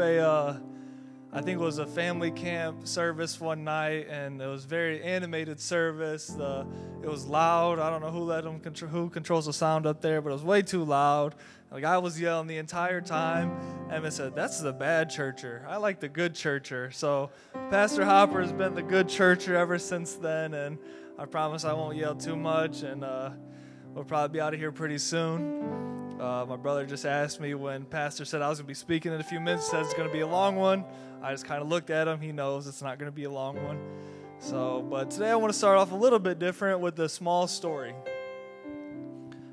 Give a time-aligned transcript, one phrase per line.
[0.00, 0.56] a, uh,
[1.32, 5.60] I think it was a family camp service one night, and it was very animated
[5.60, 6.26] service.
[6.26, 6.66] The,
[7.02, 7.78] it was loud.
[7.78, 10.32] I don't know who let them control, who controls the sound up there, but it
[10.32, 11.36] was way too loud.
[11.70, 13.52] Like I was yelling the entire time.
[13.90, 15.64] Emma said, "That's the bad churcher.
[15.68, 17.30] I like the good churcher." So
[17.70, 20.78] Pastor Hopper has been the good churcher ever since then, and
[21.16, 23.30] I promise I won't yell too much, and uh,
[23.94, 25.79] we'll probably be out of here pretty soon.
[26.20, 29.10] Uh, my brother just asked me when Pastor said I was going to be speaking
[29.10, 30.84] in a few minutes, said it's going to be a long one.
[31.22, 32.20] I just kind of looked at him.
[32.20, 33.78] He knows it's not going to be a long one.
[34.38, 37.46] So, but today I want to start off a little bit different with a small
[37.46, 37.94] story.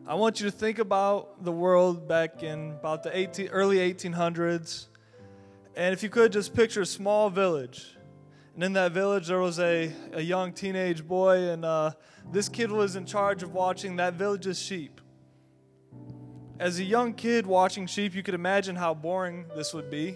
[0.05, 4.87] I want you to think about the world back in about the 18, early 1800s.
[5.77, 7.95] And if you could just picture a small village.
[8.55, 11.91] And in that village, there was a, a young teenage boy, and uh,
[12.29, 14.99] this kid was in charge of watching that village's sheep.
[16.59, 20.15] As a young kid watching sheep, you could imagine how boring this would be.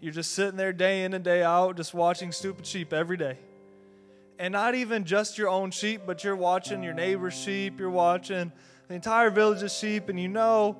[0.00, 3.36] You're just sitting there day in and day out, just watching stupid sheep every day.
[4.38, 8.50] And not even just your own sheep, but you're watching your neighbor's sheep, you're watching
[8.88, 10.78] the entire village's sheep, and you know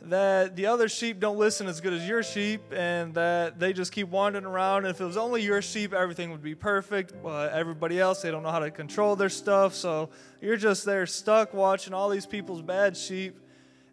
[0.00, 3.92] that the other sheep don't listen as good as your sheep and that they just
[3.92, 4.86] keep wandering around.
[4.86, 7.12] And if it was only your sheep, everything would be perfect.
[7.22, 9.74] But everybody else, they don't know how to control their stuff.
[9.74, 10.08] So
[10.40, 13.38] you're just there stuck watching all these people's bad sheep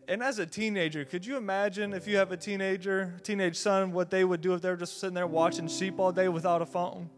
[0.10, 4.10] and as a teenager, could you imagine if you have a teenager, teenage son, what
[4.10, 6.66] they would do if they were just sitting there watching sheep all day without a
[6.66, 7.12] phone?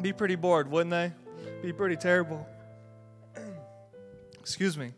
[0.00, 1.12] Be pretty bored, wouldn't they?
[1.60, 2.46] Be pretty terrible.
[4.38, 4.92] Excuse me.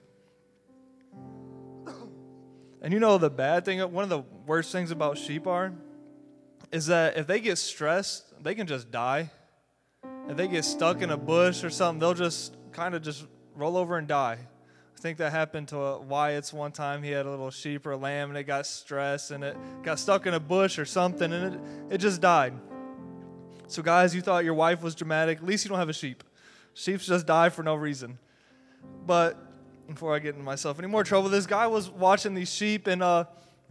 [2.83, 5.73] And you know the bad thing, one of the worst things about sheep are,
[6.71, 9.31] is that if they get stressed, they can just die.
[10.29, 13.79] If they get stuck in a bush or something, they'll just kind of just roll
[13.79, 14.39] over and die.
[15.01, 17.03] I think that happened to Wyatt's one time.
[17.03, 20.27] He had a little sheep or lamb and it got stressed and it got stuck
[20.27, 21.61] in a bush or something and it,
[21.95, 22.53] it just died.
[23.67, 25.39] So, guys, you thought your wife was dramatic.
[25.39, 26.23] At least you don't have a sheep.
[26.75, 28.19] Sheep just die for no reason.
[29.07, 29.39] But
[29.89, 33.03] before I get into myself any more trouble, this guy was watching these sheep and
[33.03, 33.25] uh,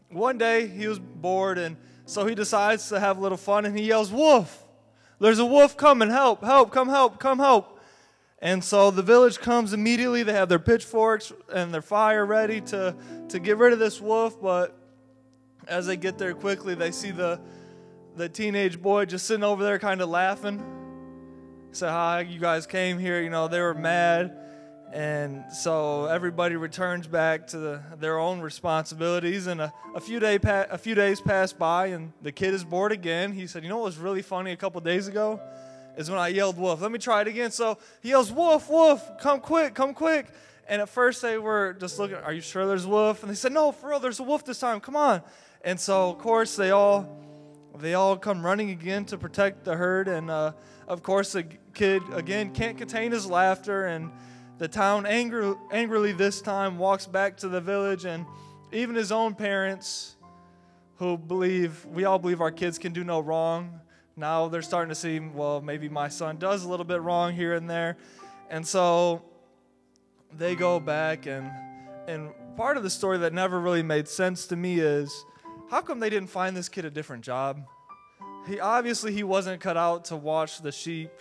[0.10, 1.78] one day he was bored and
[2.08, 4.66] so he decides to have a little fun and he yells, Wolf!
[5.20, 6.10] There's a wolf coming.
[6.10, 7.79] Help, help, come help, come help.
[8.42, 10.24] And so the village comes immediately.
[10.24, 12.96] They have their pitchforks and their fire ready to,
[13.30, 14.42] to get rid of this wolf.
[14.42, 14.78] But
[15.68, 17.42] as they get there quickly, they see the,
[18.16, 20.64] the teenage boy just sitting over there kind of laughing.
[21.72, 23.22] Say, hi, you guys came here.
[23.22, 24.36] You know, they were mad.
[24.92, 29.48] And so everybody returns back to the, their own responsibilities.
[29.48, 32.64] And a, a, few day pa- a few days pass by, and the kid is
[32.64, 33.34] bored again.
[33.34, 35.40] He said, You know what was really funny a couple days ago?
[36.00, 36.82] Is when I yelled wolf.
[36.82, 37.52] Let me try it again.
[37.52, 40.28] So he yells, Wolf, wolf, come quick, come quick.
[40.66, 43.22] And at first they were just looking, Are you sure there's a wolf?
[43.22, 44.80] And they said, No, for real, there's a wolf this time.
[44.80, 45.22] Come on.
[45.62, 47.18] And so, of course, they all
[47.78, 50.08] they all come running again to protect the herd.
[50.08, 50.54] And uh,
[50.88, 51.44] of course, the
[51.74, 53.86] kid again can't contain his laughter.
[53.86, 54.10] And
[54.58, 58.06] the town angry, angrily this time walks back to the village.
[58.06, 58.26] And
[58.72, 60.16] even his own parents,
[60.96, 63.82] who believe, we all believe our kids can do no wrong,
[64.20, 67.54] now they're starting to see, well, maybe my son does a little bit wrong here
[67.54, 67.98] and there.
[68.50, 69.24] And so
[70.38, 71.50] they go back and
[72.08, 75.26] and part of the story that never really made sense to me is
[75.70, 77.62] how come they didn't find this kid a different job?
[78.48, 81.12] He obviously he wasn't cut out to watch the sheep.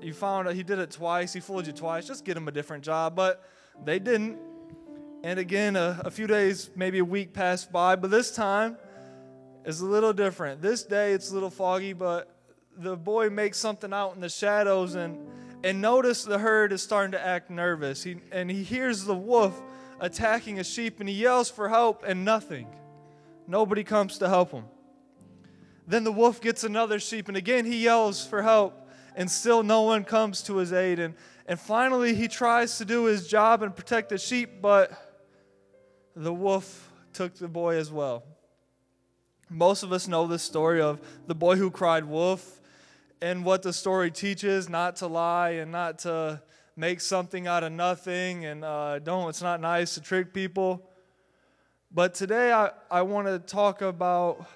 [0.00, 1.32] You found out he did it twice.
[1.32, 2.06] He fooled you twice.
[2.06, 3.14] Just get him a different job.
[3.14, 3.48] But
[3.84, 4.38] they didn't.
[5.22, 7.96] And again, a, a few days, maybe a week passed by.
[7.96, 8.76] But this time,
[9.64, 10.60] is a little different.
[10.60, 12.30] This day it's a little foggy, but
[12.76, 15.18] the boy makes something out in the shadows and
[15.62, 18.02] and notice the herd is starting to act nervous.
[18.02, 19.60] He and he hears the wolf
[20.00, 22.66] attacking a sheep and he yells for help and nothing.
[23.46, 24.64] Nobody comes to help him.
[25.86, 29.82] Then the wolf gets another sheep and again he yells for help and still no
[29.82, 31.14] one comes to his aid and
[31.46, 34.92] and finally he tries to do his job and protect the sheep but
[36.16, 38.24] the wolf took the boy as well.
[39.50, 42.60] Most of us know the story of the boy who cried wolf
[43.20, 46.40] and what the story teaches not to lie and not to
[46.76, 50.82] make something out of nothing and uh, don't, it's not nice to trick people.
[51.92, 54.46] But today I, I want to talk about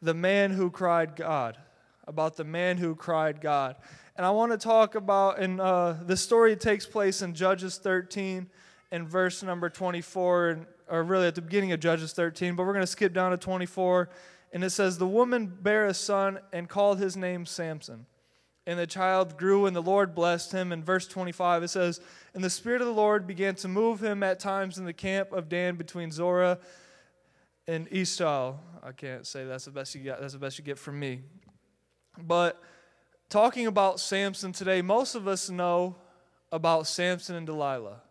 [0.00, 1.58] the man who cried God,
[2.06, 3.76] about the man who cried God.
[4.16, 8.48] And I want to talk about, and uh, the story takes place in Judges 13
[8.90, 10.48] and verse number 24.
[10.48, 13.30] And or really at the beginning of Judges 13, but we're going to skip down
[13.32, 14.08] to 24.
[14.52, 18.06] And it says, The woman bare a son and called his name Samson.
[18.68, 20.72] And the child grew, and the Lord blessed him.
[20.72, 22.00] In verse 25, it says,
[22.34, 25.32] And the Spirit of the Lord began to move him at times in the camp
[25.32, 26.58] of Dan between Zorah
[27.66, 28.56] in Esau.
[28.82, 30.20] I can't say that's the best you get.
[30.20, 31.20] That's the best you get from me.
[32.20, 32.60] But
[33.28, 35.96] talking about Samson today, most of us know
[36.50, 38.02] about Samson and Delilah.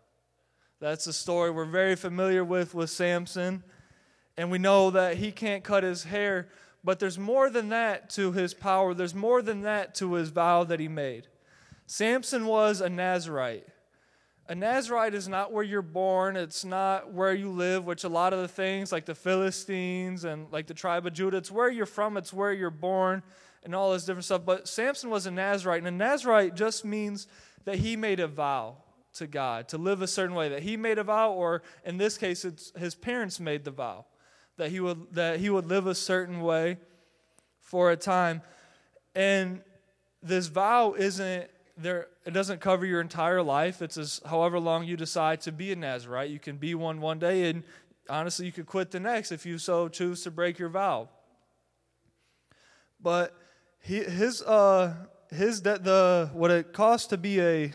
[0.86, 3.64] That's a story we're very familiar with with Samson.
[4.38, 6.48] And we know that he can't cut his hair,
[6.84, 8.94] but there's more than that to his power.
[8.94, 11.26] There's more than that to his vow that he made.
[11.88, 13.66] Samson was a Nazarite.
[14.48, 18.32] A Nazarite is not where you're born, it's not where you live, which a lot
[18.32, 21.88] of the things like the Philistines and like the tribe of Judah, it's where you're
[21.88, 23.24] from, it's where you're born,
[23.64, 24.46] and all this different stuff.
[24.46, 27.26] But Samson was a Nazarite, and a Nazarite just means
[27.64, 28.78] that he made a vow
[29.16, 32.18] to God to live a certain way, that he made a vow, or in this
[32.18, 34.06] case, it's his parents made the vow
[34.58, 36.78] that he would that he would live a certain way
[37.60, 38.42] for a time.
[39.14, 39.62] And
[40.22, 43.82] this vow isn't there it doesn't cover your entire life.
[43.82, 46.30] It's as however long you decide to be a Nazarite.
[46.30, 47.64] You can be one one day and
[48.10, 51.10] honestly you could quit the next if you so choose to break your vow.
[53.02, 53.36] But
[53.82, 54.94] he, his uh
[55.32, 57.74] his that the what it costs to be a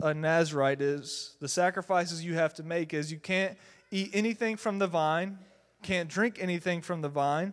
[0.00, 3.58] a Nazarite is the sacrifices you have to make is you can't
[3.90, 5.38] eat anything from the vine,
[5.82, 7.52] can't drink anything from the vine.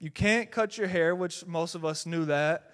[0.00, 2.72] You can't cut your hair, which most of us knew that.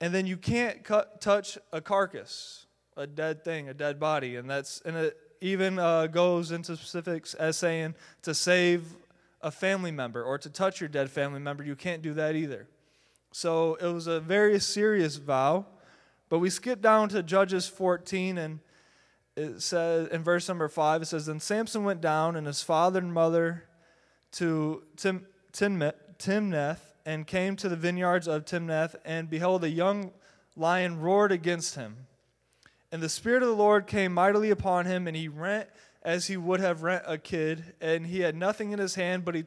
[0.00, 4.36] And then you can't cut, touch a carcass, a dead thing, a dead body.
[4.36, 8.96] And that's and it even uh, goes into specifics as saying to save
[9.40, 11.62] a family member or to touch your dead family member.
[11.62, 12.66] You can't do that either.
[13.32, 15.66] So it was a very serious vow.
[16.28, 18.60] But we skip down to Judges 14 and
[19.36, 23.00] it says in verse number 5 it says then Samson went down and his father
[23.00, 23.64] and mother
[24.32, 30.10] to Tim, Timnath and came to the vineyards of Timnath, and behold, a young
[30.56, 31.96] lion roared against him.
[32.90, 35.68] And the Spirit of the Lord came mightily upon him, and he rent
[36.02, 39.36] as he would have rent a kid, and he had nothing in his hand, but
[39.36, 39.44] he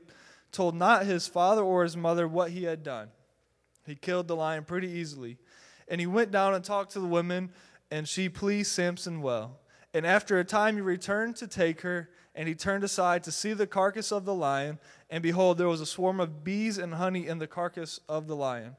[0.53, 3.09] told not his father or his mother what he had done.
[3.85, 5.37] He killed the lion pretty easily.
[5.89, 7.49] And he went down and talked to the women,
[7.91, 9.59] and she pleased Samson well.
[9.93, 13.53] And after a time he returned to take her, and he turned aside to see
[13.53, 14.77] the carcass of the lion,
[15.09, 18.35] and behold, there was a swarm of bees and honey in the carcass of the
[18.35, 18.75] lion.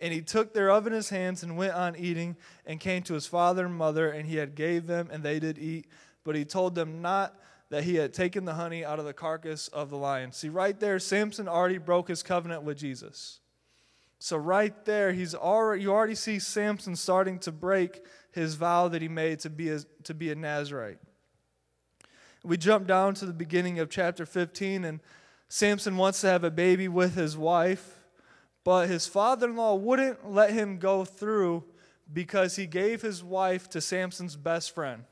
[0.00, 3.26] And he took thereof in his hands and went on eating, and came to his
[3.26, 5.88] father and mother, and he had gave them, and they did eat.
[6.24, 7.36] But he told them not
[7.70, 10.30] that he had taken the honey out of the carcass of the lion.
[10.30, 13.40] See, right there, Samson already broke his covenant with Jesus.
[14.22, 19.02] So right there, he's already you already see Samson starting to break his vow that
[19.02, 21.00] he made to be a, to be a Nazarite.
[22.44, 25.00] We jump down to the beginning of chapter 15, and
[25.48, 27.98] Samson wants to have a baby with his wife,
[28.62, 31.64] but his father in law wouldn't let him go through
[32.12, 35.02] because he gave his wife to Samson's best friend.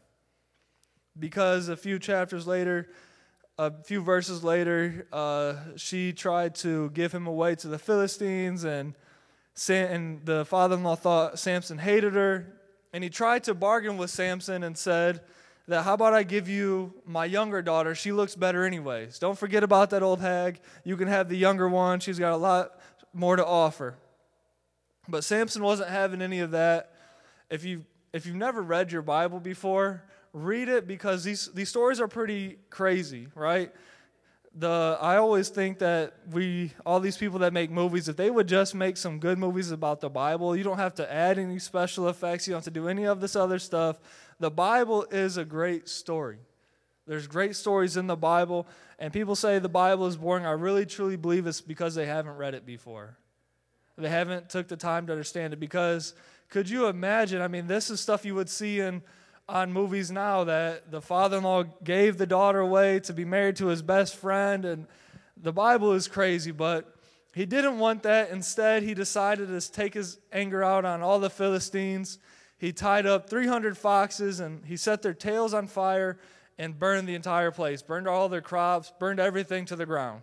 [1.18, 2.88] Because a few chapters later,
[3.60, 8.94] a few verses later, uh, she tried to give him away to the Philistines, and,
[9.52, 12.54] Sam, and the father in law thought Samson hated her.
[12.94, 15.20] And he tried to bargain with Samson and said,
[15.68, 17.94] that how about I give you my younger daughter?
[17.94, 19.18] She looks better, anyways.
[19.18, 20.58] Don't forget about that old hag.
[20.82, 22.00] You can have the younger one.
[22.00, 22.80] She's got a lot
[23.12, 23.94] more to offer.
[25.06, 26.94] But Samson wasn't having any of that.
[27.50, 32.00] If you if you've never read your Bible before, read it because these these stories
[32.00, 33.72] are pretty crazy, right?
[34.54, 38.48] The I always think that we all these people that make movies, if they would
[38.48, 42.08] just make some good movies about the Bible, you don't have to add any special
[42.08, 43.98] effects, you don't have to do any of this other stuff
[44.40, 46.38] the Bible is a great story.
[47.06, 48.66] There's great stories in the Bible,
[48.98, 50.46] and people say the Bible is boring.
[50.46, 53.18] I really truly believe it's because they haven't read it before.
[53.98, 56.14] They haven't took the time to understand it because
[56.48, 57.42] could you imagine?
[57.42, 59.02] I mean, this is stuff you would see in
[59.50, 63.82] on movies now that the father-in-law gave the daughter away to be married to his
[63.82, 64.86] best friend and
[65.42, 66.94] the Bible is crazy, but
[67.34, 68.30] he didn't want that.
[68.30, 72.18] Instead, he decided to take his anger out on all the Philistines
[72.60, 76.18] he tied up 300 foxes and he set their tails on fire
[76.58, 80.20] and burned the entire place, burned all their crops, burned everything to the ground.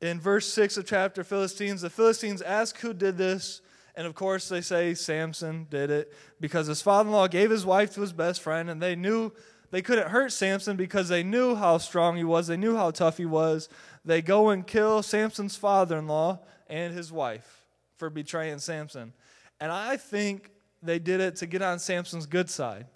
[0.00, 3.60] In verse 6 of chapter Philistines, the Philistines ask who did this.
[3.96, 7.64] And of course, they say Samson did it because his father in law gave his
[7.64, 9.32] wife to his best friend, and they knew
[9.70, 13.16] they couldn't hurt Samson because they knew how strong he was, they knew how tough
[13.16, 13.68] he was.
[14.04, 17.64] They go and kill Samson's father in law and his wife
[17.96, 19.12] for betraying Samson.
[19.60, 20.50] And I think
[20.82, 22.86] they did it to get on Samson's good side.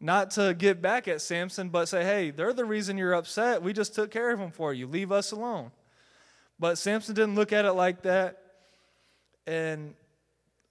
[0.00, 3.62] Not to get back at Samson, but say, hey, they're the reason you're upset.
[3.62, 4.88] We just took care of them for you.
[4.88, 5.70] Leave us alone.
[6.58, 8.38] But Samson didn't look at it like that.
[9.46, 9.94] And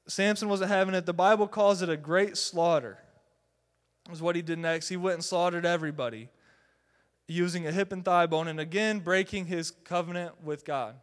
[0.07, 1.05] Samson wasn't having it.
[1.05, 2.97] The Bible calls it a great slaughter.
[4.11, 4.89] Is what he did next.
[4.89, 6.29] He went and slaughtered everybody.
[7.27, 10.95] using a hip and thigh bone, and again breaking his covenant with God.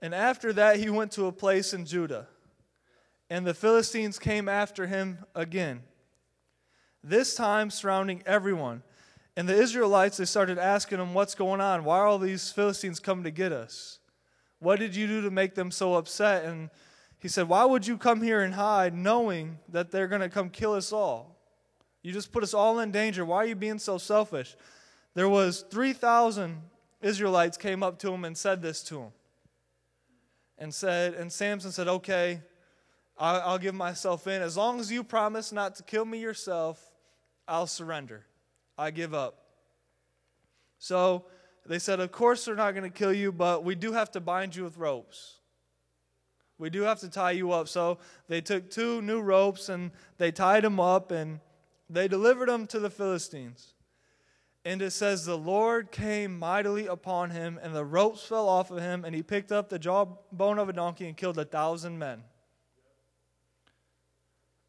[0.00, 2.28] And after that, he went to a place in Judah,
[3.28, 5.82] and the Philistines came after him again,
[7.02, 8.82] this time surrounding everyone.
[9.36, 11.84] And the Israelites, they started asking him, What's going on?
[11.84, 13.98] Why are all these Philistines coming to get us?
[14.60, 16.44] What did you do to make them so upset?
[16.44, 16.70] And
[17.20, 20.50] he said, Why would you come here and hide knowing that they're going to come
[20.50, 21.36] kill us all?
[22.02, 23.24] You just put us all in danger.
[23.24, 24.56] Why are you being so selfish?
[25.14, 26.62] There was 3,000
[27.02, 29.12] Israelites came up to him and said this to him.
[30.58, 32.40] And said, and Samson said, Okay,
[33.16, 34.42] I'll give myself in.
[34.42, 36.80] As long as you promise not to kill me yourself,
[37.48, 38.24] I'll surrender.
[38.76, 39.42] I give up.
[40.78, 41.24] So
[41.68, 44.20] they said, Of course, they're not going to kill you, but we do have to
[44.20, 45.36] bind you with ropes.
[46.58, 47.68] We do have to tie you up.
[47.68, 51.40] So they took two new ropes and they tied him up and
[51.88, 53.74] they delivered him to the Philistines.
[54.64, 58.80] And it says, The Lord came mightily upon him, and the ropes fell off of
[58.80, 62.22] him, and he picked up the jawbone of a donkey and killed a thousand men.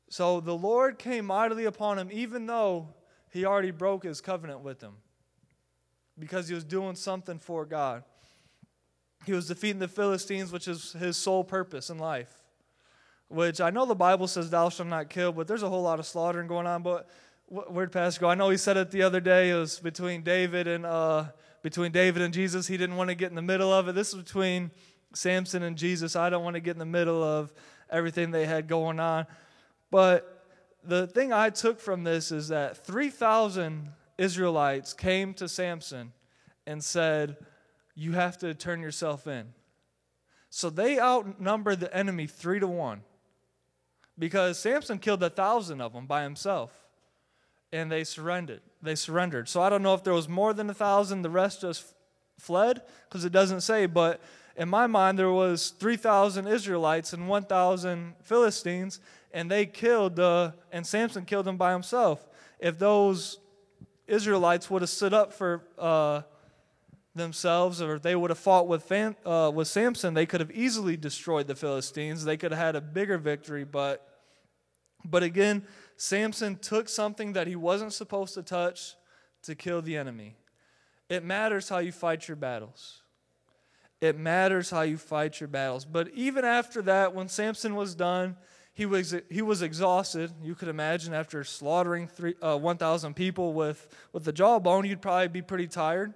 [0.09, 2.89] So the Lord came mightily upon him, even though
[3.29, 4.95] he already broke his covenant with them,
[6.19, 8.03] because he was doing something for God.
[9.25, 12.33] He was defeating the Philistines, which is his sole purpose in life.
[13.27, 15.99] Which I know the Bible says, Thou shalt not kill, but there's a whole lot
[15.99, 16.81] of slaughtering going on.
[16.81, 17.07] But
[17.47, 18.29] where'd Pastor go?
[18.29, 19.51] I know he said it the other day.
[19.51, 21.25] It was between David and uh,
[21.61, 22.67] between David and Jesus.
[22.67, 23.93] He didn't want to get in the middle of it.
[23.93, 24.71] This is between
[25.13, 26.15] Samson and Jesus.
[26.15, 27.53] I don't want to get in the middle of
[27.89, 29.27] everything they had going on.
[29.91, 30.45] But
[30.83, 36.11] the thing I took from this is that 3,000 Israelites came to Samson
[36.67, 37.37] and said,
[37.95, 39.53] You have to turn yourself in.
[40.49, 43.01] So they outnumbered the enemy three to one
[44.17, 46.71] because Samson killed a thousand of them by himself
[47.71, 48.61] and they surrendered.
[48.81, 49.47] They surrendered.
[49.47, 51.85] So I don't know if there was more than a thousand, the rest just
[52.37, 54.19] fled because it doesn't say, but
[54.57, 58.99] in my mind there was 3,000 Israelites and 1,000 Philistines
[59.31, 62.27] and they killed the, and Samson killed them by himself.
[62.59, 63.37] If those
[64.09, 66.21] Israelites would have stood up for uh,
[67.15, 70.97] themselves, or they would have fought with, Fam, uh, with Samson, they could have easily
[70.97, 72.23] destroyed the Philistines.
[72.23, 74.05] They could have had a bigger victory, but,
[75.05, 75.65] but again,
[75.97, 78.95] Samson took something that he wasn't supposed to touch
[79.43, 80.35] to kill the enemy.
[81.09, 83.01] It matters how you fight your battles.
[84.01, 85.85] It matters how you fight your battles.
[85.85, 88.37] But even after that, when Samson was done,
[88.79, 90.31] he was, he was exhausted.
[90.41, 95.27] You could imagine after slaughtering three, uh, 1,000 people with, with the jawbone, you'd probably
[95.27, 96.13] be pretty tired.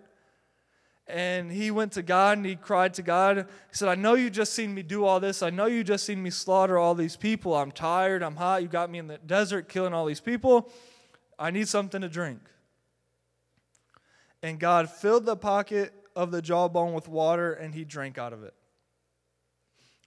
[1.06, 3.38] And he went to God and he cried to God.
[3.40, 3.44] He
[3.76, 5.44] said, I know you just seen me do all this.
[5.44, 7.54] I know you just seen me slaughter all these people.
[7.54, 8.24] I'm tired.
[8.24, 8.62] I'm hot.
[8.62, 10.72] You got me in the desert killing all these people.
[11.38, 12.40] I need something to drink.
[14.42, 18.42] And God filled the pocket of the jawbone with water and he drank out of
[18.42, 18.54] it.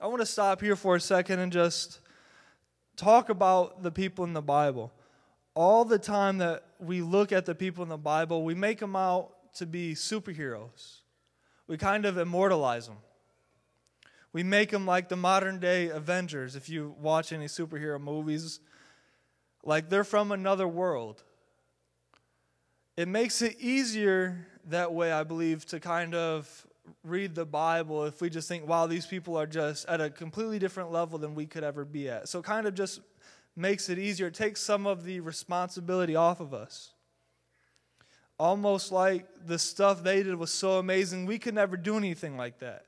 [0.00, 2.00] I want to stop here for a second and just
[2.96, 4.92] talk about the people in the Bible.
[5.54, 8.96] All the time that we look at the people in the Bible, we make them
[8.96, 11.00] out to be superheroes.
[11.66, 12.98] We kind of immortalize them.
[14.32, 16.56] We make them like the modern day Avengers.
[16.56, 18.60] If you watch any superhero movies,
[19.64, 21.22] like they're from another world.
[22.96, 26.66] It makes it easier that way, I believe, to kind of
[27.06, 30.58] read the Bible if we just think, wow, these people are just at a completely
[30.58, 32.28] different level than we could ever be at.
[32.28, 33.00] So it kind of just
[33.54, 34.26] makes it easier.
[34.26, 36.92] It takes some of the responsibility off of us.
[38.38, 42.58] Almost like the stuff they did was so amazing, we could never do anything like
[42.58, 42.84] that.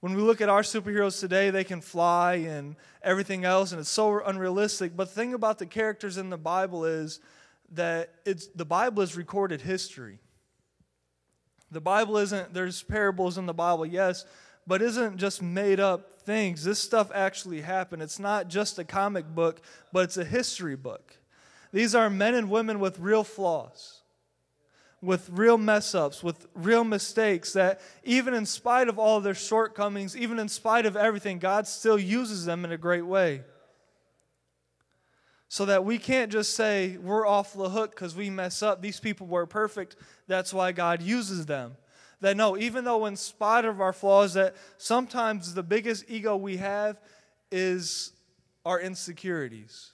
[0.00, 3.90] When we look at our superheroes today, they can fly and everything else, and it's
[3.90, 4.96] so unrealistic.
[4.96, 7.18] But the thing about the characters in the Bible is
[7.72, 10.20] that it's, the Bible is recorded history.
[11.70, 14.24] The Bible isn't, there's parables in the Bible, yes,
[14.66, 16.64] but isn't just made up things.
[16.64, 18.02] This stuff actually happened.
[18.02, 19.60] It's not just a comic book,
[19.92, 21.16] but it's a history book.
[21.72, 24.00] These are men and women with real flaws,
[25.02, 30.16] with real mess ups, with real mistakes that, even in spite of all their shortcomings,
[30.16, 33.42] even in spite of everything, God still uses them in a great way.
[35.48, 38.82] So that we can't just say we're off the hook because we mess up.
[38.82, 39.96] These people were perfect.
[40.26, 41.76] That's why God uses them.
[42.20, 46.58] That no, even though in spite of our flaws, that sometimes the biggest ego we
[46.58, 47.00] have
[47.50, 48.12] is
[48.66, 49.92] our insecurities.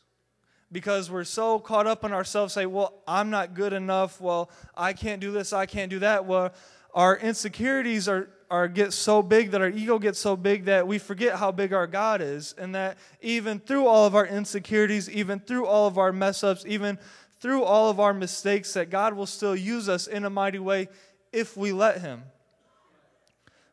[0.73, 4.20] Because we're so caught up in ourselves, say, well, I'm not good enough.
[4.20, 6.25] Well, I can't do this, I can't do that.
[6.25, 6.52] Well,
[6.94, 10.99] our insecurities are, are get so big that our ego gets so big that we
[10.99, 12.55] forget how big our God is.
[12.59, 16.65] And that even through all of our insecurities, even through all of our mess ups,
[16.67, 16.99] even
[17.41, 20.89] through all of our mistakes, that God will still use us in a mighty way
[21.33, 22.23] if we let Him.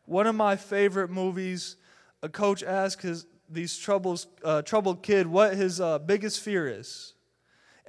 [0.05, 1.77] One of my favorite movies,
[2.21, 7.13] a coach asked his these troubles, uh, troubled kid what his uh, biggest fear is.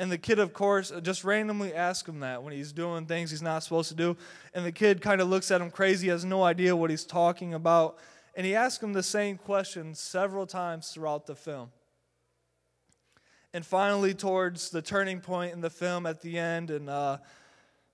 [0.03, 3.41] And the kid, of course, just randomly asks him that when he's doing things he's
[3.41, 4.17] not supposed to do.
[4.53, 7.55] And the kid kind of looks at him crazy, has no idea what he's talking
[7.55, 8.01] about.
[8.35, 11.71] And he asks him the same question several times throughout the film.
[13.55, 17.19] And finally, towards the turning point in the film at the end, and uh,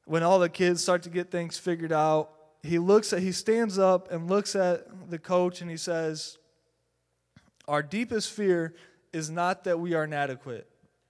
[0.06, 2.30] when all the kids start to get things figured out,
[2.62, 6.38] he looks at, he stands up and looks at the coach and he says,
[7.66, 8.74] Our deepest fear
[9.12, 10.66] is not that we are inadequate.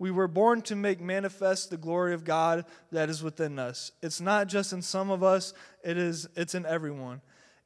[0.00, 3.92] We were born to make manifest the glory of God that is within us.
[4.02, 5.52] It's not just in some of us,
[5.84, 7.20] it is it's in everyone.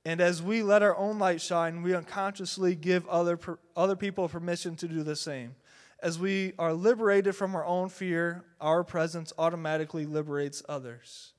[0.05, 3.38] And as we let our own light shine, we unconsciously give other
[3.76, 5.55] other people permission to do the same.
[6.03, 11.35] As we are liberated from our own fear, our presence automatically liberates others.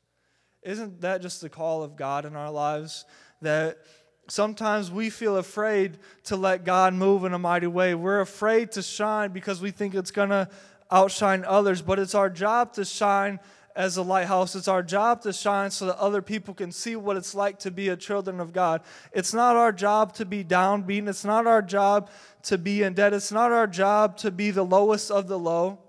[0.63, 3.03] Isn't that just the call of God in our lives
[3.41, 3.79] that
[4.27, 7.95] sometimes we feel afraid to let God move in a mighty way.
[7.95, 10.49] We're afraid to shine because we think it's going to
[10.91, 13.39] outshine others, but it's our job to shine
[13.75, 14.55] as a lighthouse.
[14.55, 17.71] It's our job to shine so that other people can see what it's like to
[17.71, 18.81] be a children of God.
[19.11, 21.09] It's not our job to be downbeaten.
[21.09, 22.09] It's not our job
[22.43, 23.13] to be in debt.
[23.13, 25.79] It's not our job to be the lowest of the low.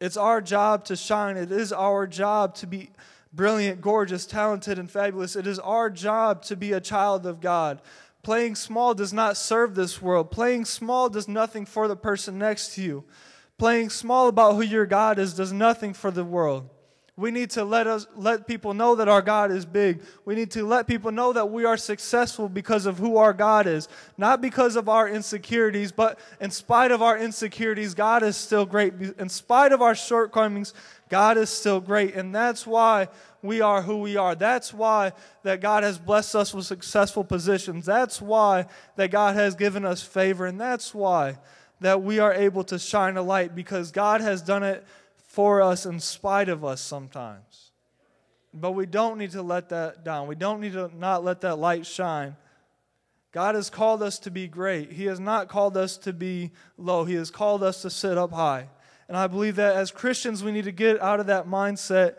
[0.00, 1.36] It's our job to shine.
[1.36, 2.90] It is our job to be
[3.32, 5.36] brilliant, gorgeous, talented, and fabulous.
[5.36, 7.80] It is our job to be a child of God.
[8.22, 10.30] Playing small does not serve this world.
[10.30, 13.04] Playing small does nothing for the person next to you.
[13.58, 16.68] Playing small about who your God is does nothing for the world.
[17.14, 20.02] We need to let us let people know that our God is big.
[20.24, 23.66] We need to let people know that we are successful because of who our God
[23.66, 23.86] is,
[24.16, 28.94] not because of our insecurities, but in spite of our insecurities, God is still great.
[29.18, 30.72] In spite of our shortcomings,
[31.10, 33.08] God is still great, and that's why
[33.42, 34.34] we are who we are.
[34.34, 35.12] That's why
[35.42, 37.84] that God has blessed us with successful positions.
[37.84, 41.36] That's why that God has given us favor, and that's why
[41.82, 44.84] that we are able to shine a light because God has done it
[45.28, 47.70] for us in spite of us sometimes.
[48.54, 50.26] But we don't need to let that down.
[50.26, 52.36] We don't need to not let that light shine.
[53.32, 54.92] God has called us to be great.
[54.92, 57.04] He has not called us to be low.
[57.04, 58.68] He has called us to sit up high.
[59.08, 62.16] And I believe that as Christians, we need to get out of that mindset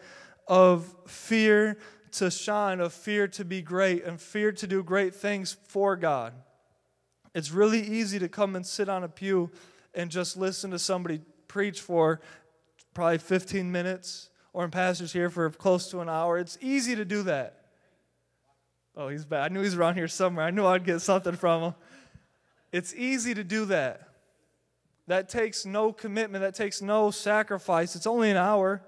[0.47, 1.78] of fear
[2.13, 6.34] to shine, of fear to be great, and fear to do great things for God.
[7.34, 9.50] It's really easy to come and sit on a pew
[9.93, 12.22] and just listen to somebody preach for
[12.93, 16.38] probably 15 minutes, or in pastors here for close to an hour.
[16.38, 17.60] It's easy to do that.
[18.96, 19.52] Oh, he's bad.
[19.52, 20.46] I knew he's around here somewhere.
[20.46, 21.74] I knew I'd get something from him.
[22.72, 24.10] It's easy to do that.
[25.08, 27.96] That takes no commitment, that takes no sacrifice.
[27.96, 28.82] It's only an hour.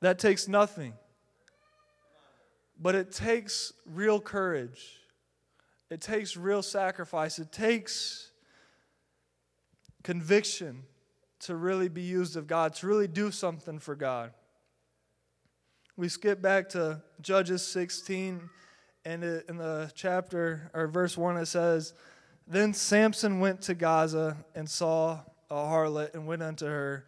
[0.00, 0.92] That takes nothing.
[2.80, 4.99] But it takes real courage
[5.90, 7.38] it takes real sacrifice.
[7.38, 8.30] It takes
[10.02, 10.84] conviction
[11.40, 14.32] to really be used of God, to really do something for God.
[15.96, 18.48] We skip back to Judges 16,
[19.04, 21.94] and in the chapter or verse 1, it says,
[22.46, 27.06] Then Samson went to Gaza and saw a harlot and went unto her.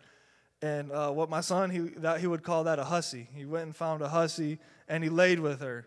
[0.60, 3.28] And uh, what my son, he, that, he would call that a hussy.
[3.34, 5.86] He went and found a hussy and he laid with her.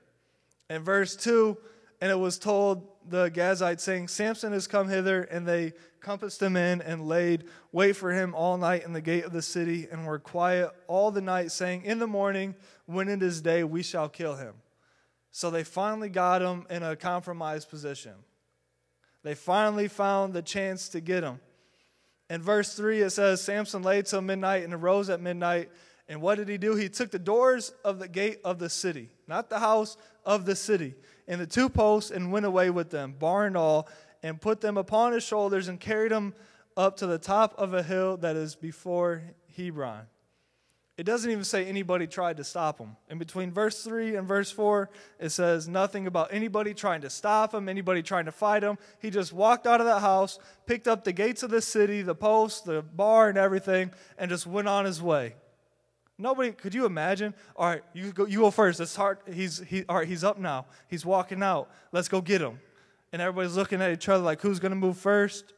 [0.70, 1.58] In verse 2,
[2.06, 6.56] and it was told the Gazites, saying, Samson has come hither, and they compassed him
[6.56, 10.06] in and laid wait for him all night in the gate of the city, and
[10.06, 12.54] were quiet all the night, saying, In the morning,
[12.86, 14.54] when it is day, we shall kill him.
[15.32, 18.14] So they finally got him in a compromised position.
[19.24, 21.40] They finally found the chance to get him.
[22.30, 25.72] In verse 3, it says, Samson lay till midnight and arose at midnight.
[26.08, 26.76] And what did he do?
[26.76, 30.56] He took the doors of the gate of the city, not the house of the
[30.56, 30.94] city
[31.28, 33.88] and the two posts and went away with them, bar and all,
[34.24, 36.34] and put them upon his shoulders and carried them
[36.78, 39.24] up to the top of a hill that is before
[39.56, 40.08] Hebron.
[40.98, 42.96] It doesn't even say anybody tried to stop him.
[43.10, 47.54] In between verse 3 and verse 4, it says nothing about anybody trying to stop
[47.54, 48.78] him, anybody trying to fight him.
[49.02, 52.16] He just walked out of that house, picked up the gates of the city, the
[52.16, 55.36] post, the bar, and everything, and just went on his way.
[56.18, 57.34] Nobody could you imagine?
[57.56, 58.80] All right, you go you go first.
[58.80, 59.20] It's hard.
[59.32, 60.66] He's he all right, he's up now.
[60.88, 61.70] He's walking out.
[61.92, 62.60] Let's go get him.
[63.12, 65.54] And everybody's looking at each other like who's gonna move first?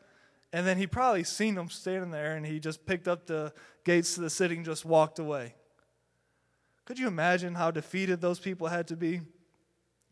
[0.53, 4.15] And then he probably seen them standing there and he just picked up the gates
[4.15, 5.53] to the city and just walked away.
[6.85, 9.21] Could you imagine how defeated those people had to be?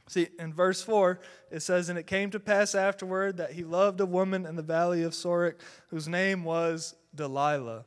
[0.07, 1.19] See, in verse 4,
[1.51, 4.61] it says, And it came to pass afterward that he loved a woman in the
[4.61, 5.55] valley of Sorek,
[5.87, 7.85] whose name was Delilah.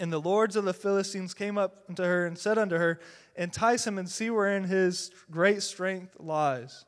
[0.00, 3.00] And the lords of the Philistines came up unto her and said unto her,
[3.36, 6.84] Entice him and see wherein his great strength lies,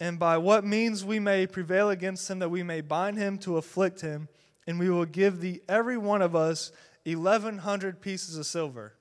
[0.00, 3.56] and by what means we may prevail against him, that we may bind him to
[3.56, 4.28] afflict him,
[4.66, 6.70] and we will give thee every one of us
[7.04, 8.94] eleven hundred pieces of silver.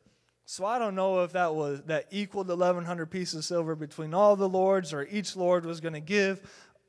[0.50, 4.38] So I don't know if that was that equaled 1100 pieces of silver between all
[4.38, 6.42] the lords or each lord was going to give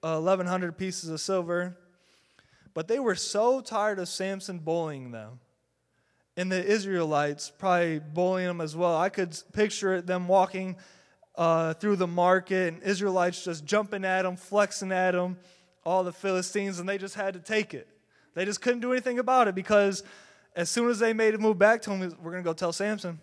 [0.02, 1.76] 1100 uh, pieces of silver.
[2.72, 5.40] But they were so tired of Samson bullying them.
[6.38, 8.96] And the Israelites probably bullying them as well.
[8.96, 10.76] I could picture them walking
[11.34, 15.36] uh, through the market and Israelites just jumping at them, flexing at them,
[15.84, 17.88] all the Philistines, and they just had to take it.
[18.34, 20.04] They just couldn't do anything about it because
[20.54, 22.72] as soon as they made a move back to him, we're going to go tell
[22.72, 23.18] Samson.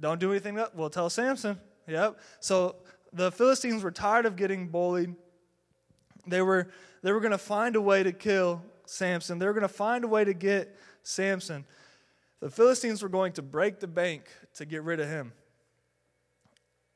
[0.00, 0.56] Don't do anything.
[0.56, 0.70] Else.
[0.74, 1.60] We'll tell Samson.
[1.86, 2.18] Yep.
[2.40, 2.76] So
[3.12, 5.14] the Philistines were tired of getting bullied.
[6.26, 6.68] They were,
[7.02, 9.38] they were going to find a way to kill Samson.
[9.38, 11.66] They were going to find a way to get Samson.
[12.40, 14.24] The Philistines were going to break the bank
[14.54, 15.32] to get rid of him.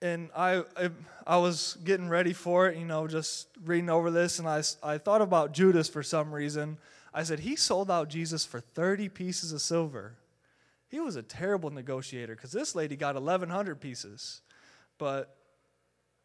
[0.00, 0.90] And I, I,
[1.26, 4.98] I was getting ready for it, you know, just reading over this, and I, I
[4.98, 6.78] thought about Judas for some reason.
[7.14, 10.16] I said, he sold out Jesus for 30 pieces of silver.
[10.88, 14.40] He was a terrible negotiator because this lady got 1,100 pieces.
[14.98, 15.34] But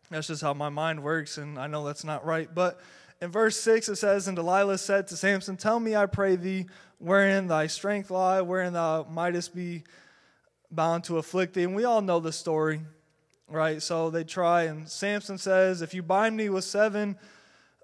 [0.09, 2.53] that's just how my mind works, and I know that's not right.
[2.53, 2.79] But
[3.21, 6.65] in verse 6, it says, And Delilah said to Samson, Tell me, I pray thee,
[6.99, 9.83] wherein thy strength lie, wherein thou mightest be
[10.71, 11.63] bound to afflict thee.
[11.63, 12.81] And we all know the story,
[13.47, 13.81] right?
[13.81, 17.17] So they try, and Samson says, If you bind me with seven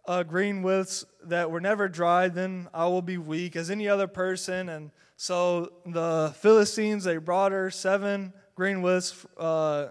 [0.06, 4.08] uh, green withs that were never dried, then I will be weak as any other
[4.08, 4.70] person.
[4.70, 9.90] And so the Philistines, they brought her seven green withs, uh,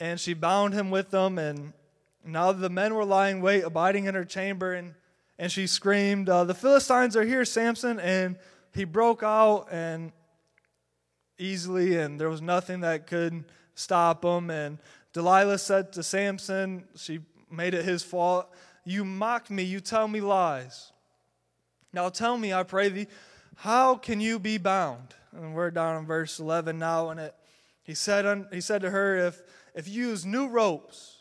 [0.00, 1.38] and she bound him with them.
[1.38, 1.72] And
[2.24, 4.72] now the men were lying wait, abiding in her chamber.
[4.74, 4.94] And,
[5.38, 8.00] and she screamed, uh, The Philistines are here, Samson.
[8.00, 8.36] And
[8.74, 10.12] he broke out and
[11.38, 13.44] easily, and there was nothing that could
[13.74, 14.50] stop him.
[14.50, 14.78] And
[15.12, 17.20] Delilah said to Samson, she
[17.50, 18.52] made it his fault.
[18.84, 20.92] You mock me, you tell me lies.
[21.92, 23.06] Now tell me, I pray thee,
[23.56, 25.14] how can you be bound?
[25.32, 27.34] And we're down in verse 11 now, and it,
[27.82, 29.42] he, said, he said to her, if,
[29.74, 31.15] if you use new ropes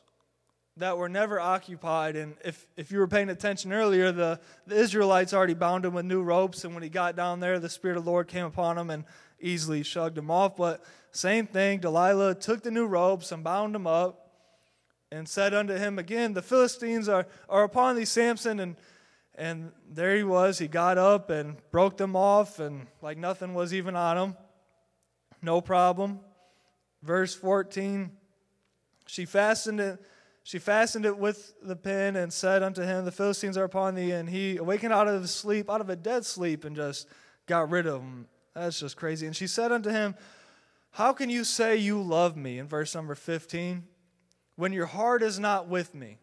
[0.77, 5.33] that were never occupied, and if, if you were paying attention earlier, the, the Israelites
[5.33, 8.03] already bound him with new ropes, and when he got down there, the Spirit of
[8.03, 9.05] the Lord came upon him and
[9.39, 10.57] easily shrugged him off.
[10.57, 14.31] But same thing, Delilah took the new ropes and bound him up
[15.11, 18.75] and said unto him again, The Philistines are, are upon thee, Samson, and
[19.38, 20.59] and there he was.
[20.59, 24.38] He got up and broke them off, and like nothing was even on him.
[25.41, 26.21] No problem.
[27.03, 28.11] Verse 14
[29.07, 29.99] She fastened it.
[30.45, 34.12] She fastened it with the pin and said unto him, The Philistines are upon thee.
[34.12, 37.08] And he awakened out of sleep, out of a dead sleep, and just
[37.47, 38.27] got rid of them.
[38.53, 39.25] That's just crazy.
[39.25, 40.13] And she said unto him,
[40.91, 42.60] How can you say you love me?
[42.60, 43.86] In verse number 15,
[44.55, 46.19] when your heart is not with me.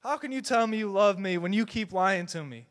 [0.00, 2.66] How can you tell me you love me when you keep lying to me?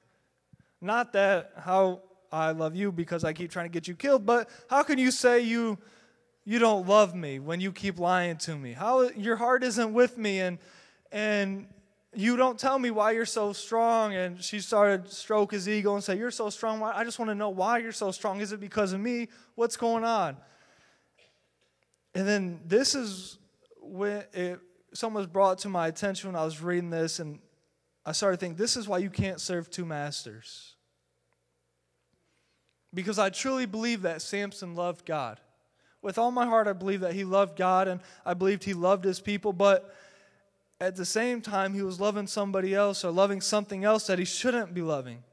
[0.82, 2.02] Not that how
[2.34, 5.10] I love you because I keep trying to get you killed, but how can you
[5.10, 5.78] say you
[6.46, 8.74] you don't love me when you keep lying to me?
[8.74, 10.58] How your heart isn't with me and
[11.12, 11.68] and
[12.14, 16.04] you don't tell me why you're so strong and she started stroke his ego and
[16.04, 18.54] say you're so strong Why i just want to know why you're so strong is
[18.54, 20.38] it because of me what's going on
[22.16, 23.38] and then this is
[23.82, 24.60] when it
[24.94, 27.40] something was brought to my attention when I was reading this, and
[28.06, 30.76] I started thinking, this is why you can't serve two masters.
[32.94, 35.42] Because I truly believe that Samson loved God.
[36.06, 39.04] With all my heart, I believe that he loved God and I believed he loved
[39.04, 39.92] his people, but
[40.80, 44.26] at the same time, he was loving somebody else or loving something else that he
[44.26, 45.24] shouldn't be loving.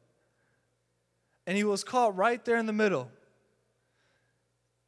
[1.46, 3.10] And he was caught right there in the middle.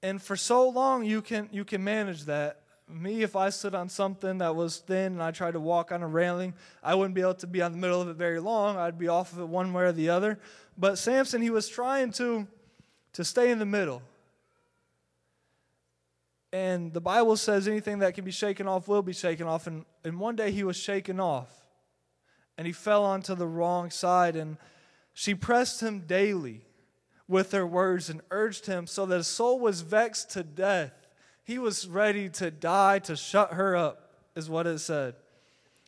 [0.03, 3.91] And for so long, you can, you can manage that me, if I stood on
[3.91, 7.21] something that was thin and I tried to walk on a railing, I wouldn't be
[7.21, 8.79] able to be on the middle of it very long.
[8.79, 10.39] I'd be off of it one way or the other.
[10.79, 12.47] But Samson, he was trying to,
[13.15, 14.03] to stay in the middle.
[16.55, 19.67] And the Bible says anything that can be shaken off will be shaken off.
[19.67, 21.51] And, and one day he was shaken off.
[22.57, 24.37] And he fell onto the wrong side.
[24.37, 24.57] And
[25.13, 26.61] she pressed him daily
[27.27, 30.93] with her words and urged him so that his soul was vexed to death.
[31.43, 35.17] He was ready to die to shut her up, is what it said.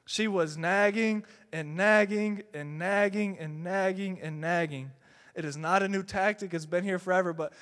[0.04, 4.90] She was nagging and nagging and nagging and nagging and nagging.
[5.36, 7.52] It is not a new tactic, it's been here forever, but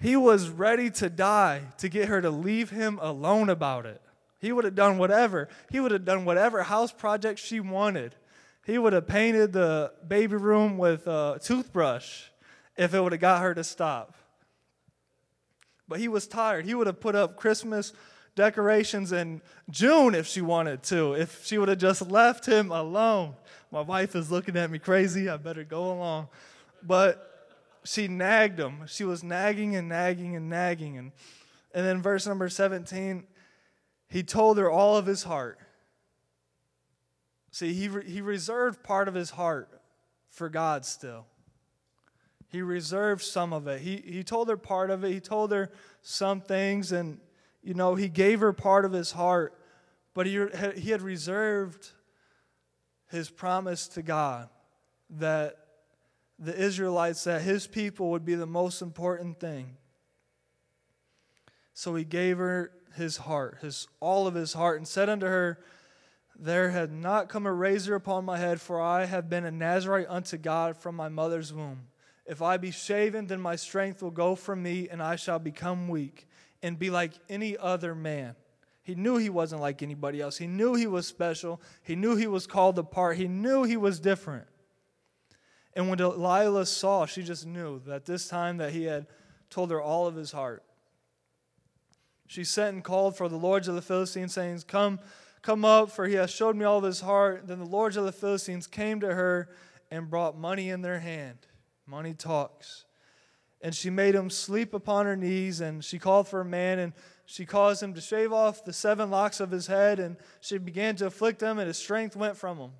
[0.00, 4.00] he was ready to die to get her to leave him alone about it.
[4.40, 5.48] He would have done whatever.
[5.70, 8.14] He would have done whatever house project she wanted.
[8.66, 12.24] He would have painted the baby room with a toothbrush
[12.76, 14.14] if it would have got her to stop.
[15.88, 16.64] But he was tired.
[16.64, 17.92] He would have put up Christmas
[18.34, 23.34] decorations in June if she wanted to, if she would have just left him alone.
[23.70, 25.28] My wife is looking at me crazy.
[25.28, 26.28] I better go along.
[26.82, 27.33] But
[27.84, 28.86] she nagged him.
[28.86, 30.96] She was nagging and nagging and nagging.
[30.96, 31.12] And,
[31.74, 33.24] and then, verse number 17,
[34.08, 35.58] he told her all of his heart.
[37.50, 39.68] See, he, re- he reserved part of his heart
[40.28, 41.26] for God still.
[42.48, 43.80] He reserved some of it.
[43.80, 45.12] He, he told her part of it.
[45.12, 45.70] He told her
[46.02, 47.18] some things, and,
[47.62, 49.58] you know, he gave her part of his heart,
[50.14, 51.90] but he, he had reserved
[53.10, 54.48] his promise to God
[55.10, 55.63] that
[56.44, 59.76] the Israelites, that his people would be the most important thing.
[61.72, 65.58] So he gave her his heart, his all of his heart, and said unto her,
[66.38, 70.06] There had not come a razor upon my head, for I have been a Nazarite
[70.08, 71.88] unto God from my mother's womb.
[72.26, 75.88] If I be shaven, then my strength will go from me, and I shall become
[75.88, 76.28] weak
[76.62, 78.36] and be like any other man.
[78.82, 80.36] He knew he wasn't like anybody else.
[80.36, 81.60] He knew he was special.
[81.82, 83.16] He knew he was called apart.
[83.16, 84.46] He knew he was different.
[85.76, 89.06] And when Delilah saw, she just knew that this time that he had
[89.50, 90.62] told her all of his heart.
[92.26, 95.00] She sent and called for the lords of the Philistines, saying, Come,
[95.42, 97.46] come up, for he has showed me all of his heart.
[97.46, 99.48] Then the lords of the Philistines came to her
[99.90, 101.38] and brought money in their hand.
[101.86, 102.84] Money talks.
[103.60, 106.92] And she made him sleep upon her knees, and she called for a man, and
[107.26, 110.96] she caused him to shave off the seven locks of his head, and she began
[110.96, 112.70] to afflict him, and his strength went from him.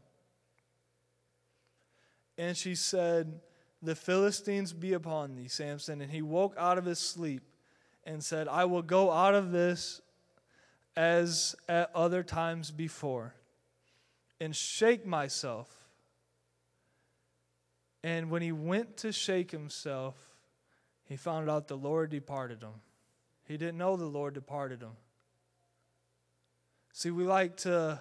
[2.36, 3.40] And she said,
[3.82, 6.00] The Philistines be upon thee, Samson.
[6.00, 7.42] And he woke out of his sleep
[8.04, 10.00] and said, I will go out of this
[10.96, 13.34] as at other times before
[14.40, 15.68] and shake myself.
[18.02, 20.14] And when he went to shake himself,
[21.06, 22.74] he found out the Lord departed him.
[23.46, 24.96] He didn't know the Lord departed him.
[26.92, 28.00] See, we like to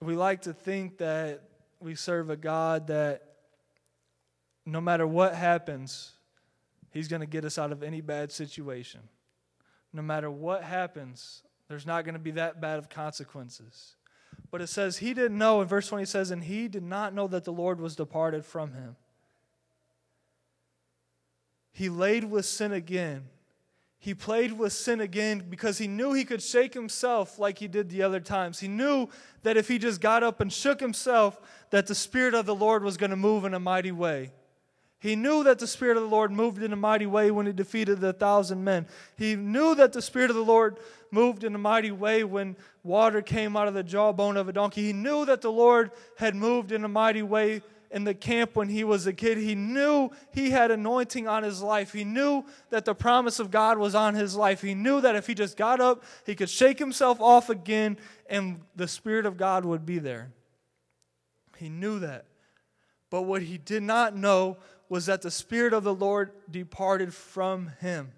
[0.00, 1.42] we like to think that
[1.84, 3.34] we serve a God that
[4.64, 6.12] no matter what happens,
[6.90, 9.00] He's going to get us out of any bad situation.
[9.92, 13.96] No matter what happens, there's not going to be that bad of consequences.
[14.50, 17.14] But it says he didn't know, in verse 20 it says, and he did not
[17.14, 18.96] know that the Lord was departed from him.
[21.72, 23.24] He laid with sin again
[24.04, 27.88] he played with sin again because he knew he could shake himself like he did
[27.88, 28.60] the other times.
[28.60, 29.08] He knew
[29.44, 31.40] that if he just got up and shook himself,
[31.70, 34.32] that the Spirit of the Lord was going to move in a mighty way.
[35.00, 37.52] He knew that the Spirit of the Lord moved in a mighty way when he
[37.54, 38.86] defeated the thousand men.
[39.16, 40.78] He knew that the Spirit of the Lord
[41.10, 44.82] moved in a mighty way when water came out of the jawbone of a donkey.
[44.82, 47.62] He knew that the Lord had moved in a mighty way
[47.94, 49.38] in the camp when he was a kid.
[49.38, 51.92] He knew he had anointing on his life.
[51.92, 54.60] He knew that the promise of God was on his life.
[54.60, 57.96] He knew that if he just got up, he could shake himself off again
[58.28, 60.32] and the Spirit of God would be there.
[61.56, 62.24] He knew that.
[63.10, 64.56] But what he did not know
[64.88, 68.10] was that the Spirit of the Lord departed from him.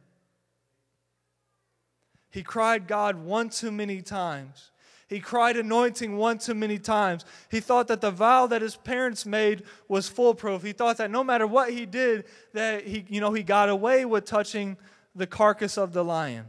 [2.30, 4.70] He cried God one too many times.
[5.08, 7.24] He cried anointing one too many times.
[7.48, 10.64] He thought that the vow that his parents made was foolproof.
[10.64, 14.04] He thought that no matter what he did, that he, you know, he got away
[14.04, 14.76] with touching
[15.14, 16.46] the carcass of the lion.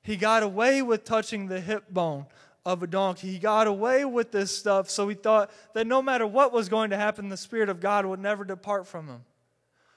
[0.00, 2.26] He got away with touching the hip bone
[2.64, 3.28] of a donkey.
[3.28, 6.90] He got away with this stuff, so he thought that no matter what was going
[6.90, 9.24] to happen, the Spirit of God would never depart from him.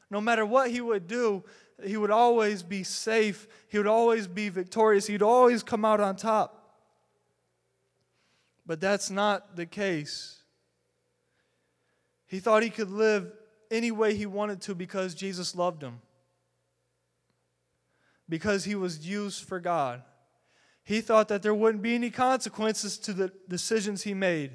[0.10, 1.44] No matter what he would do,
[1.84, 3.48] he would always be safe.
[3.68, 5.08] He would always be victorious.
[5.08, 6.57] He'd always come out on top.
[8.68, 10.44] But that's not the case.
[12.28, 13.32] He thought he could live
[13.72, 16.02] any way he wanted to because Jesus loved him,
[18.28, 20.04] because he was used for God.
[20.84, 24.52] He thought that there wouldn't be any consequences to the decisions he made.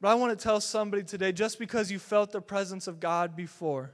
[0.00, 3.36] But I want to tell somebody today just because you felt the presence of God
[3.36, 3.92] before,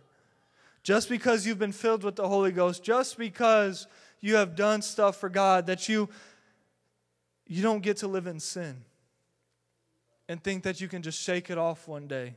[0.85, 3.89] just because you've been filled with the Holy Ghost, just because
[4.21, 6.09] you have done stuff for God, that you,
[7.47, 8.85] you don't get to live in sin
[10.29, 12.35] and think that you can just shake it off one day.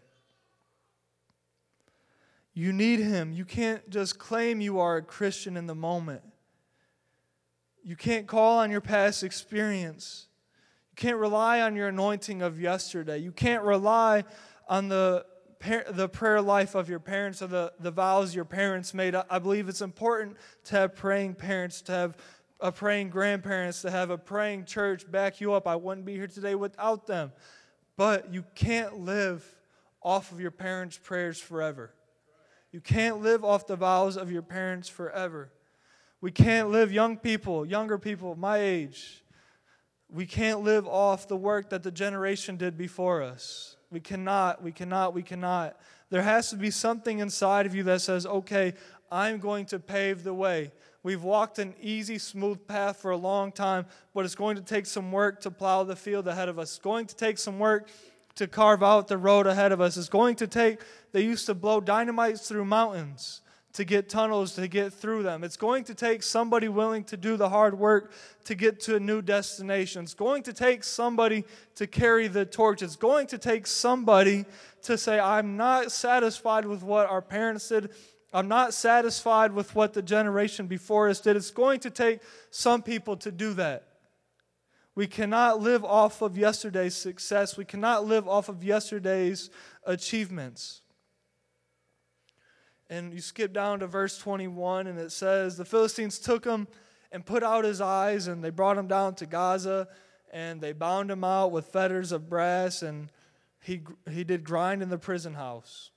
[2.54, 3.34] You need Him.
[3.34, 6.24] You can't just claim you are a Christian in the moment.
[7.84, 10.28] You can't call on your past experience.
[10.92, 13.20] You can't rely on your anointing of yesterday.
[13.20, 14.24] You can't rely
[14.68, 15.26] on the,
[15.92, 19.16] the prayer life of your parents or the, the vows your parents made.
[19.16, 22.18] I believe it's important to have praying parents, to have
[22.60, 25.68] a praying grandparents, to have a praying church back you up.
[25.68, 27.32] I wouldn't be here today without them.
[27.98, 29.44] But you can't live
[30.02, 31.94] off of your parents' prayers forever.
[32.72, 35.50] You can't live off the vows of your parents forever.
[36.22, 39.24] We can't live, young people, younger people, my age,
[40.10, 43.76] we can't live off the work that the generation did before us.
[43.92, 45.78] We cannot, we cannot, we cannot.
[46.10, 48.74] There has to be something inside of you that says, okay,
[49.12, 50.72] I'm going to pave the way.
[51.08, 54.86] We've walked an easy, smooth path for a long time, but it's going to take
[54.86, 56.72] some work to plow the field ahead of us.
[56.72, 57.88] It's going to take some work
[58.36, 59.96] to carve out the road ahead of us.
[59.96, 60.82] It's going to take,
[61.14, 63.40] they used to blow dynamites through mountains
[63.72, 65.46] to get tunnels to get through them.
[65.46, 68.12] It's going to take somebody willing to do the hard work
[68.44, 70.04] to get to a new destination.
[70.04, 72.82] It's going to take somebody to carry the torch.
[72.82, 74.44] It's going to take somebody
[74.82, 77.92] to say, I'm not satisfied with what our parents did.
[78.38, 81.36] I'm not satisfied with what the generation before us did.
[81.36, 82.20] It's going to take
[82.52, 83.88] some people to do that.
[84.94, 87.58] We cannot live off of yesterday's success.
[87.58, 89.50] We cannot live off of yesterday's
[89.88, 90.82] achievements.
[92.92, 96.68] And you skip down to verse 21, and it says, The Philistines took him
[97.12, 99.88] and put out his eyes, and they brought him down to Gaza,
[100.32, 103.10] and they bound him out with fetters of brass, and
[103.64, 105.90] he, he did grind in the prison house.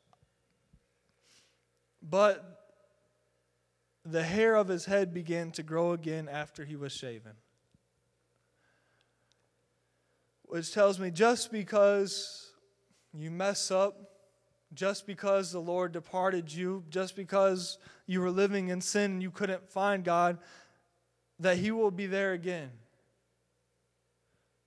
[2.02, 2.74] But
[4.04, 7.34] the hair of his head began to grow again after he was shaven
[10.50, 12.50] which tells me just because
[13.14, 14.10] you mess up,
[14.74, 19.30] just because the Lord departed you, just because you were living in sin and you
[19.30, 20.38] couldn't find God,
[21.38, 22.70] that He will be there again.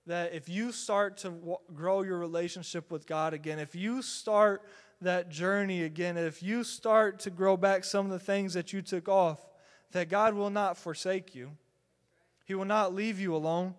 [0.06, 4.62] That if you start to w- grow your relationship with God again, if you start
[5.04, 8.82] that journey again, if you start to grow back some of the things that you
[8.82, 9.40] took off,
[9.92, 11.52] that God will not forsake you.
[12.44, 13.74] He will not leave you alone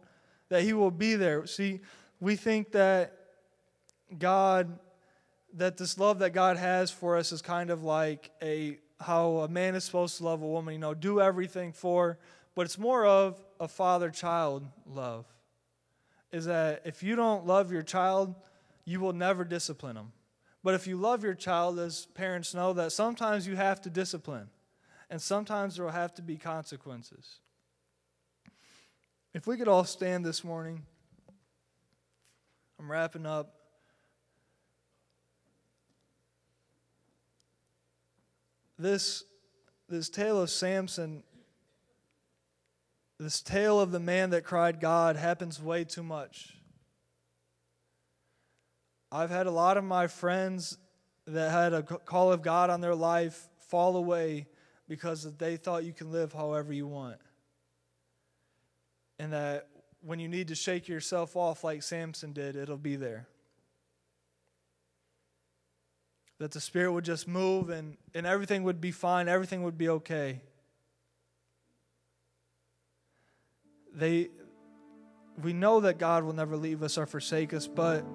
[0.50, 1.46] that He will be there.
[1.46, 1.82] See,
[2.20, 3.18] we think that
[4.18, 4.80] God,
[5.54, 9.48] that this love that God has for us is kind of like a how a
[9.50, 12.18] man is supposed to love a woman, you know, do everything for,
[12.56, 15.26] but it's more of a father child love.
[16.32, 18.34] Is that if you don't love your child,
[18.86, 20.14] you will never discipline them.
[20.66, 24.50] But if you love your child, as parents know, that sometimes you have to discipline,
[25.12, 27.38] and sometimes there will have to be consequences.
[29.36, 30.82] If we could all stand this morning,
[32.80, 33.54] I'm wrapping up.
[38.80, 39.24] This,
[39.88, 41.22] this tale of Samson,
[43.20, 46.56] this tale of the man that cried God, happens way too much.
[49.16, 50.78] I've had a lot of my friends
[51.26, 54.48] that had a call of God on their life fall away
[54.90, 57.18] because they thought you can live however you want
[59.20, 59.68] and that
[60.02, 63.28] when you need to shake yourself off like Samson did, it'll be there.
[66.40, 69.90] That the Spirit would just move and, and everything would be fine, everything would be
[69.90, 70.42] okay.
[73.94, 74.30] They,
[75.42, 78.06] we know that God will never leave us or forsake us, but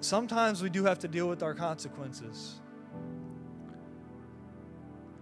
[0.00, 2.60] sometimes we do have to deal with our consequences.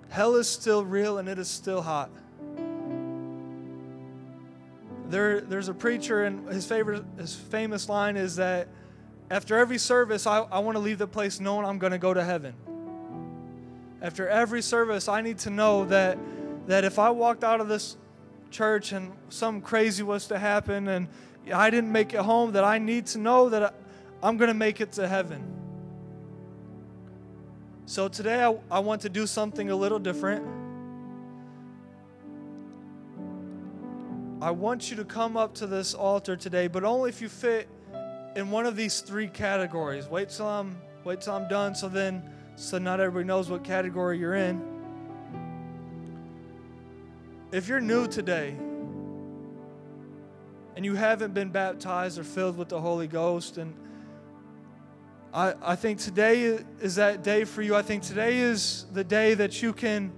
[0.09, 2.11] Hell is still real and it is still hot
[5.09, 8.69] there, there's a preacher, and his favorite, his famous line is that
[9.31, 12.15] after every service, I, I want to leave the place knowing I'm going to go
[12.15, 12.55] to heaven.
[14.01, 16.19] After every service, I need to know that
[16.67, 17.97] that if I walked out of this
[18.51, 21.09] church and something crazy was to happen and
[21.53, 23.75] I didn't make it home, that I need to know that
[24.23, 25.55] I'm going to make it to heaven.
[27.87, 30.45] So today, I, I want to do something a little different.
[34.41, 37.69] I want you to come up to this altar today, but only if you fit
[38.37, 40.07] in one of these three categories.
[40.09, 42.23] Wait till I'm wait till I'm done so then
[42.55, 44.63] so not everybody knows what category you're in.
[47.51, 48.57] If you're new today
[50.77, 53.75] and you haven't been baptized or filled with the Holy Ghost and
[55.39, 57.77] I, I think today is that day for you.
[57.77, 60.11] I think today is the day that you can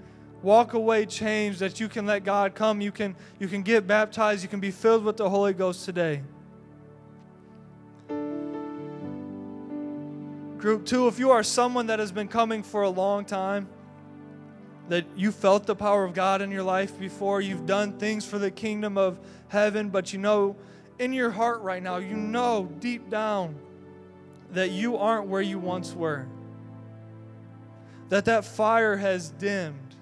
[0.43, 4.43] walk away changed, that you can let God come, you can, you can get baptized,
[4.43, 6.23] you can be filled with the Holy Ghost today.
[10.57, 13.68] Group two, if you are someone that has been coming for a long time,
[14.89, 18.39] that you felt the power of God in your life before, you've done things for
[18.39, 20.57] the kingdom of heaven, but you know
[20.99, 23.55] in your heart right now, you know deep down
[24.53, 26.26] that you aren't where you once were.
[28.09, 29.94] That that fire has dimmed.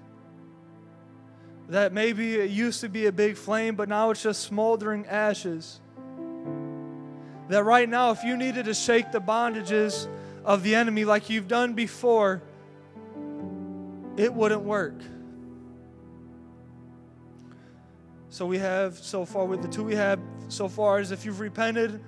[1.69, 5.79] That maybe it used to be a big flame, but now it's just smoldering ashes.
[7.49, 10.07] That right now, if you needed to shake the bondages
[10.43, 12.41] of the enemy like you've done before,
[14.17, 14.99] it wouldn't work.
[18.29, 21.39] So we have so far with the two we have so far is if you've
[21.39, 21.99] repented,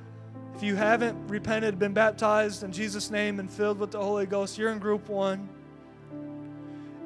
[0.62, 4.60] if you haven't repented, been baptized in Jesus' name and filled with the Holy Ghost,
[4.60, 5.50] you're in group one.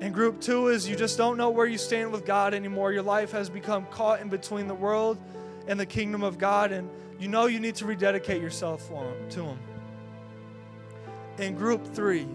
[0.01, 2.91] And group two is you just don't know where you stand with God anymore.
[2.91, 5.17] Your life has become caught in between the world
[5.69, 8.89] and the kingdom of God, and you know you need to rededicate yourself
[9.29, 9.57] to Him.
[11.37, 12.27] In group three,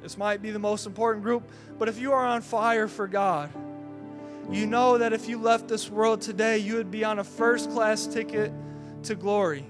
[0.00, 1.42] this might be the most important group,
[1.78, 3.50] but if you are on fire for God,
[4.50, 7.70] you know that if you left this world today, you would be on a first
[7.70, 8.50] class ticket
[9.04, 9.64] to glory.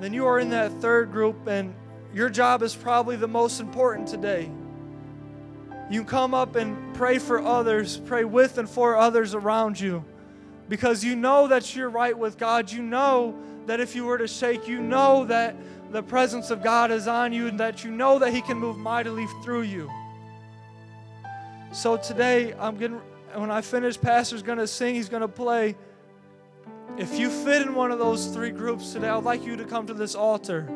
[0.00, 1.74] Then you are in that third group, and
[2.12, 4.50] your job is probably the most important today.
[5.90, 10.04] You come up and pray for others, pray with and for others around you
[10.68, 12.70] because you know that you're right with God.
[12.70, 13.36] You know
[13.66, 15.56] that if you were to shake, you know that
[15.90, 18.78] the presence of God is on you and that you know that He can move
[18.78, 19.90] mightily through you.
[21.72, 23.00] So today, I'm getting,
[23.34, 25.76] when I finish, Pastor's going to sing, he's going to play.
[26.98, 29.86] If you fit in one of those three groups today, I'd like you to come
[29.86, 30.68] to this altar.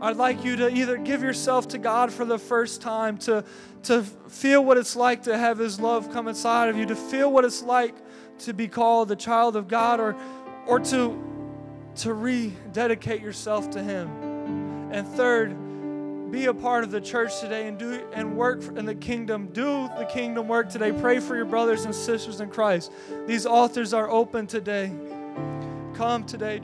[0.00, 3.44] I'd like you to either give yourself to God for the first time, to,
[3.84, 7.30] to feel what it's like to have His love come inside of you, to feel
[7.30, 7.94] what it's like
[8.40, 10.16] to be called the child of God, or,
[10.66, 11.22] or to,
[11.96, 14.08] to rededicate yourself to Him.
[14.90, 15.56] And third,
[16.32, 19.48] be a part of the church today and do and work in the kingdom.
[19.52, 20.90] Do the kingdom work today.
[20.90, 22.90] Pray for your brothers and sisters in Christ.
[23.26, 24.90] These altars are open today.
[25.92, 26.62] Come today.